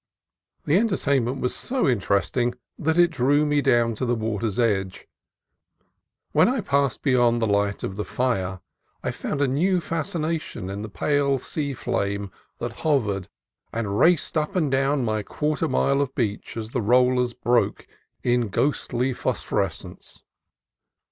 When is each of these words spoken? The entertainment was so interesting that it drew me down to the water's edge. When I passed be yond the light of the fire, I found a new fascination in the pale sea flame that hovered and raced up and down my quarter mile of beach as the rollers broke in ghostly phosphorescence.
The 0.65 0.79
entertainment 0.79 1.41
was 1.41 1.53
so 1.53 1.87
interesting 1.87 2.55
that 2.79 2.97
it 2.97 3.11
drew 3.11 3.45
me 3.45 3.61
down 3.61 3.93
to 3.97 4.03
the 4.03 4.15
water's 4.15 4.57
edge. 4.57 5.07
When 6.31 6.49
I 6.49 6.61
passed 6.61 7.03
be 7.03 7.11
yond 7.11 7.39
the 7.39 7.45
light 7.45 7.83
of 7.83 7.97
the 7.97 8.03
fire, 8.03 8.61
I 9.03 9.11
found 9.11 9.41
a 9.41 9.47
new 9.47 9.79
fascination 9.79 10.71
in 10.71 10.81
the 10.81 10.89
pale 10.89 11.37
sea 11.37 11.75
flame 11.75 12.31
that 12.57 12.79
hovered 12.79 13.27
and 13.71 13.99
raced 13.99 14.39
up 14.39 14.55
and 14.55 14.71
down 14.71 15.05
my 15.05 15.21
quarter 15.21 15.67
mile 15.67 16.01
of 16.01 16.15
beach 16.15 16.57
as 16.57 16.71
the 16.71 16.81
rollers 16.81 17.35
broke 17.35 17.85
in 18.23 18.47
ghostly 18.47 19.13
phosphorescence. 19.13 20.23